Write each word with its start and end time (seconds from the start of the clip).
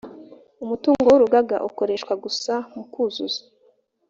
umutungo 0.63 1.03
w 1.09 1.15
urugaga 1.17 1.57
ukoreshwa 1.69 2.13
gusa 2.23 2.53
mu 2.75 2.83
kuzuza 2.91 3.41